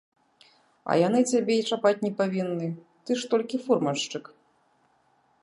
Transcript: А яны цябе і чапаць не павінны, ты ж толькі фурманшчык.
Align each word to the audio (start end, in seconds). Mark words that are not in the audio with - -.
А 0.93 0.95
яны 1.07 1.21
цябе 1.33 1.57
і 1.63 1.67
чапаць 1.75 1.99
не 2.07 2.11
павінны, 2.23 2.67
ты 3.07 3.11
ж 3.21 3.31
толькі 3.35 3.61
фурманшчык. 3.67 4.23